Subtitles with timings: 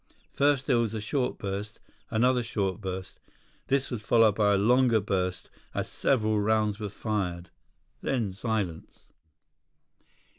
[0.33, 1.79] First there was a short burst.
[2.09, 3.19] Another short burst.
[3.67, 7.51] This was followed by a longer burst as several rounds were fired.
[8.01, 9.01] Then, silence.